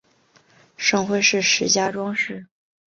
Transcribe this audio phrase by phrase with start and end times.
[0.77, 2.47] 省会是石家庄市。